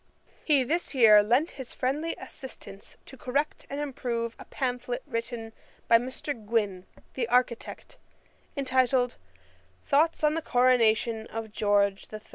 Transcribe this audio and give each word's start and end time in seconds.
]He 0.51 0.63
this 0.63 0.95
year 0.95 1.21
lent 1.21 1.51
his 1.61 1.75
friendly 1.75 2.15
assistance 2.15 2.97
to 3.05 3.15
correct 3.15 3.67
and 3.69 3.79
improve 3.79 4.35
a 4.39 4.45
pamphlet 4.45 5.03
written 5.05 5.53
by 5.87 5.99
Mr. 5.99 6.33
Gwyn, 6.33 6.87
the 7.13 7.27
architect, 7.27 7.99
entitled, 8.57 9.17
Thoughts 9.85 10.23
on 10.23 10.33
the 10.33 10.41
Coronation 10.41 11.27
of 11.27 11.51
George 11.51 12.07
III. 12.11 12.19